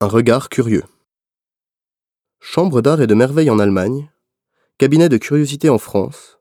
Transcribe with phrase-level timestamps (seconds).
[0.00, 0.84] Un regard curieux.
[2.38, 4.08] Chambre d'art et de merveille en Allemagne.
[4.78, 6.38] Cabinet de curiosité en France.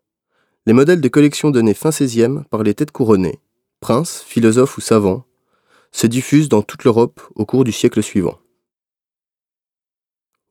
[0.67, 3.39] Les modèles de collection donnés fin XVIe par les têtes couronnées,
[3.79, 5.25] princes, philosophes ou savants,
[5.91, 8.39] se diffusent dans toute l'Europe au cours du siècle suivant.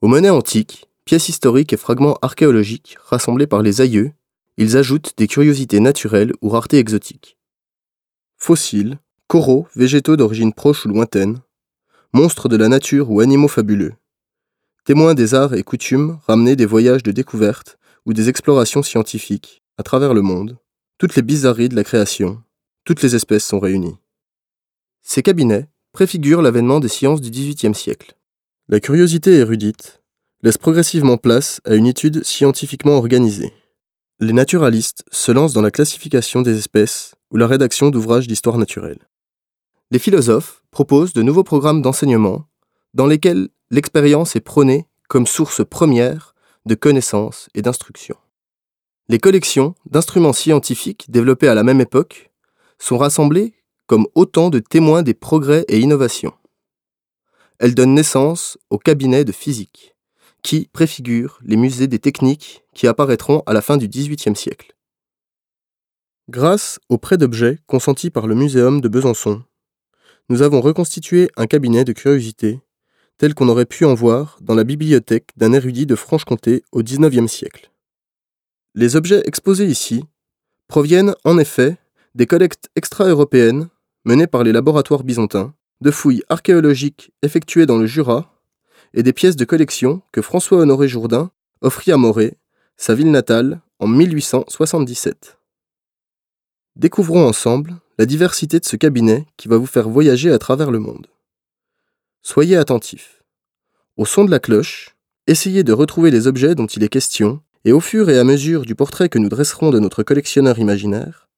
[0.00, 4.10] Aux monnaies antiques, pièces historiques et fragments archéologiques rassemblés par les aïeux,
[4.56, 7.38] ils ajoutent des curiosités naturelles ou raretés exotiques.
[8.36, 8.98] Fossiles,
[9.28, 11.40] coraux, végétaux d'origine proche ou lointaine,
[12.16, 13.92] monstres de la nature ou animaux fabuleux,
[14.86, 19.82] témoins des arts et coutumes ramenés des voyages de découverte ou des explorations scientifiques à
[19.82, 20.56] travers le monde,
[20.96, 22.42] toutes les bizarreries de la création,
[22.86, 23.98] toutes les espèces sont réunies.
[25.02, 28.16] Ces cabinets préfigurent l'avènement des sciences du XVIIIe siècle.
[28.70, 30.02] La curiosité érudite
[30.42, 33.52] laisse progressivement place à une étude scientifiquement organisée.
[34.20, 39.06] Les naturalistes se lancent dans la classification des espèces ou la rédaction d'ouvrages d'histoire naturelle.
[39.90, 42.46] Les philosophes proposent de nouveaux programmes d'enseignement
[42.94, 46.34] dans lesquels l'expérience est prônée comme source première
[46.64, 48.16] de connaissances et d'instruction.
[49.08, 52.32] Les collections d'instruments scientifiques développés à la même époque
[52.78, 53.54] sont rassemblées
[53.86, 56.34] comme autant de témoins des progrès et innovations.
[57.58, 59.94] Elles donnent naissance au cabinet de physique,
[60.42, 64.74] qui préfigure les musées des techniques qui apparaîtront à la fin du XVIIIe siècle.
[66.28, 69.44] Grâce aux prêts d'objets consentis par le Muséum de Besançon,
[70.28, 72.60] nous avons reconstitué un cabinet de curiosité
[73.18, 77.30] tel qu'on aurait pu en voir dans la bibliothèque d'un érudit de Franche-Comté au XIXe
[77.30, 77.70] siècle.
[78.74, 80.04] Les objets exposés ici
[80.68, 81.78] proviennent en effet
[82.14, 83.68] des collectes extra-européennes
[84.04, 88.32] menées par les laboratoires byzantins, de fouilles archéologiques effectuées dans le Jura
[88.94, 92.38] et des pièces de collection que François-Honoré Jourdain offrit à Moret,
[92.76, 95.38] sa ville natale, en 1877.
[96.76, 100.78] Découvrons ensemble la diversité de ce cabinet qui va vous faire voyager à travers le
[100.78, 101.06] monde.
[102.22, 103.22] Soyez attentifs.
[103.96, 107.72] Au son de la cloche, essayez de retrouver les objets dont il est question et
[107.72, 111.28] au fur et à mesure du portrait que nous dresserons de notre collectionneur imaginaire,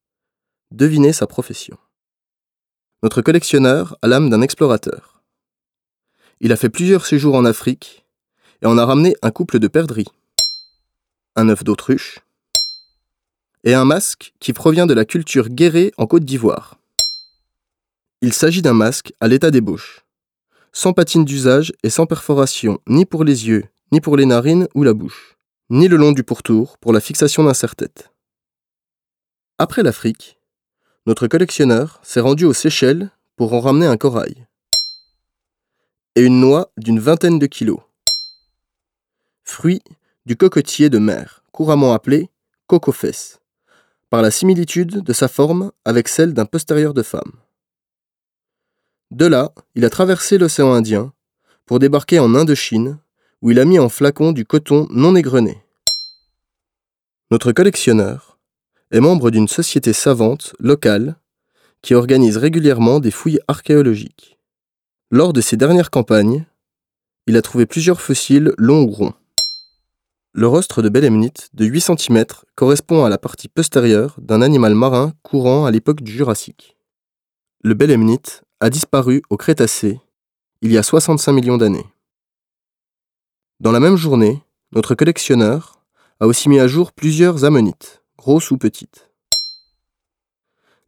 [0.72, 1.78] devinez sa profession.
[3.02, 5.22] Notre collectionneur a l'âme d'un explorateur.
[6.40, 8.04] Il a fait plusieurs séjours en Afrique
[8.62, 10.06] et en a ramené un couple de perdrix,
[11.36, 12.18] un œuf d'autruche,
[13.68, 16.78] et un masque qui provient de la culture guérée en Côte d'Ivoire.
[18.22, 20.06] Il s'agit d'un masque à l'état d'ébauche,
[20.72, 24.84] sans patine d'usage et sans perforation ni pour les yeux, ni pour les narines ou
[24.84, 25.36] la bouche,
[25.68, 28.10] ni le long du pourtour pour la fixation d'un serre-tête.
[29.58, 30.38] Après l'Afrique,
[31.04, 34.46] notre collectionneur s'est rendu aux Seychelles pour en ramener un corail
[36.14, 37.80] et une noix d'une vingtaine de kilos,
[39.44, 39.82] fruit
[40.24, 42.30] du cocotier de mer, couramment appelé
[42.66, 43.37] cocofès
[44.10, 47.32] par la similitude de sa forme avec celle d'un postérieur de femme.
[49.10, 51.12] De là, il a traversé l'océan Indien
[51.66, 52.98] pour débarquer en Indochine,
[53.42, 55.62] où il a mis en flacon du coton non égrené.
[57.30, 58.38] Notre collectionneur
[58.90, 61.16] est membre d'une société savante locale
[61.82, 64.38] qui organise régulièrement des fouilles archéologiques.
[65.10, 66.46] Lors de ses dernières campagnes,
[67.26, 69.14] il a trouvé plusieurs fossiles longs ou ronds.
[70.38, 75.12] Le rostre de belemnite de 8 cm correspond à la partie postérieure d'un animal marin
[75.24, 76.76] courant à l'époque du Jurassique.
[77.64, 80.00] Le belemnite a disparu au Crétacé
[80.62, 81.86] il y a 65 millions d'années.
[83.58, 84.40] Dans la même journée,
[84.70, 85.82] notre collectionneur
[86.20, 89.10] a aussi mis à jour plusieurs ammonites, grosses ou petites.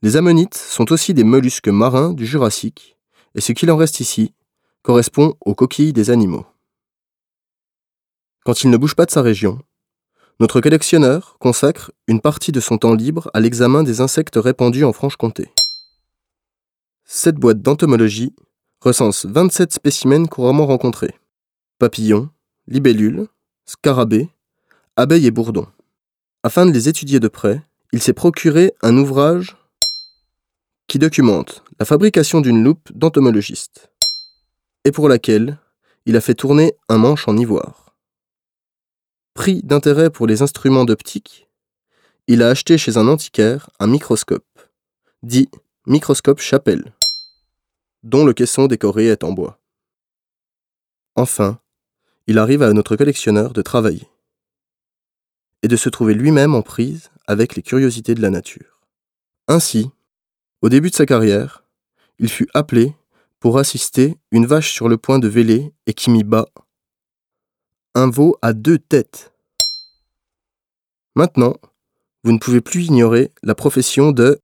[0.02, 2.96] Les ammonites sont aussi des mollusques marins du Jurassique,
[3.34, 4.32] et ce qu'il en reste ici
[4.82, 6.46] correspond aux coquilles des animaux.
[8.50, 9.60] Quand il ne bouge pas de sa région,
[10.40, 14.92] notre collectionneur consacre une partie de son temps libre à l'examen des insectes répandus en
[14.92, 15.52] Franche-Comté.
[17.04, 18.34] Cette boîte d'entomologie
[18.80, 21.14] recense 27 spécimens couramment rencontrés
[21.78, 22.28] papillons,
[22.66, 23.28] libellules,
[23.66, 24.30] scarabées,
[24.96, 25.68] abeilles et bourdons.
[26.42, 27.62] Afin de les étudier de près,
[27.92, 29.56] il s'est procuré un ouvrage
[30.88, 33.92] qui documente la fabrication d'une loupe d'entomologiste
[34.84, 35.60] et pour laquelle
[36.04, 37.89] il a fait tourner un manche en ivoire.
[39.40, 41.48] Pris d'intérêt pour les instruments d'optique,
[42.26, 44.44] il a acheté chez un antiquaire un microscope,
[45.22, 45.48] dit
[45.86, 46.92] microscope Chapelle,
[48.02, 49.58] dont le caisson décoré est en bois.
[51.16, 51.58] Enfin,
[52.26, 54.06] il arrive à notre collectionneur de travailler
[55.62, 58.82] et de se trouver lui-même en prise avec les curiosités de la nature.
[59.48, 59.90] Ainsi,
[60.60, 61.64] au début de sa carrière,
[62.18, 62.94] il fut appelé
[63.38, 66.44] pour assister une vache sur le point de véler et qui mit bas
[67.94, 69.29] un veau à deux têtes.
[71.16, 71.56] Maintenant,
[72.24, 74.40] vous ne pouvez plus ignorer la profession de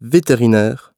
[0.00, 0.94] vétérinaire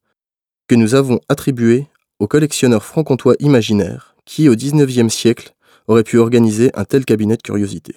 [0.69, 1.88] que nous avons attribuée
[2.20, 5.54] au collectionneur franc-comtois imaginaire qui, au XIXe siècle,
[5.88, 7.96] aurait pu organiser un tel cabinet de curiosité.